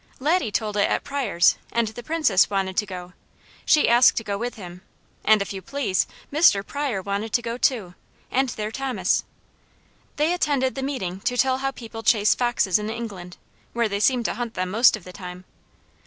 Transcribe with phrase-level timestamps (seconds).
[0.19, 3.13] Laddie told it at Pryors' and the Princess wanted to go;
[3.67, 4.81] she asked to go with him,
[5.23, 6.65] and if you please, Mr.
[6.65, 7.93] Pryor wanted to go too,
[8.31, 9.23] and their Thomas.
[10.15, 13.37] They attended the meeting to tell how people chase foxes in England,
[13.73, 15.45] where they seem to hunt them most of the time.